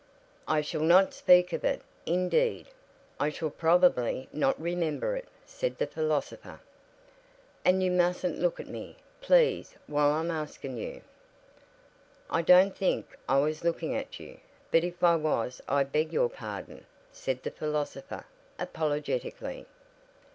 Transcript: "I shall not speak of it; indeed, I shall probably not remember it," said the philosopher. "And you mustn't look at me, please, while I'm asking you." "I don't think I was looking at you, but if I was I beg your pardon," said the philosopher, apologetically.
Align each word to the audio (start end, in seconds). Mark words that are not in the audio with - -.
"I 0.47 0.61
shall 0.61 0.81
not 0.81 1.13
speak 1.13 1.53
of 1.53 1.63
it; 1.63 1.83
indeed, 2.07 2.65
I 3.19 3.29
shall 3.29 3.51
probably 3.51 4.27
not 4.33 4.59
remember 4.59 5.15
it," 5.15 5.27
said 5.45 5.77
the 5.77 5.85
philosopher. 5.85 6.59
"And 7.63 7.83
you 7.83 7.91
mustn't 7.91 8.39
look 8.39 8.59
at 8.59 8.65
me, 8.67 8.95
please, 9.21 9.75
while 9.85 10.09
I'm 10.09 10.31
asking 10.31 10.77
you." 10.79 11.03
"I 12.31 12.41
don't 12.41 12.75
think 12.75 13.15
I 13.29 13.37
was 13.37 13.63
looking 13.63 13.93
at 13.95 14.19
you, 14.19 14.39
but 14.71 14.83
if 14.83 15.03
I 15.03 15.17
was 15.17 15.61
I 15.67 15.83
beg 15.83 16.11
your 16.11 16.29
pardon," 16.31 16.87
said 17.11 17.43
the 17.43 17.51
philosopher, 17.51 18.25
apologetically. 18.57 19.67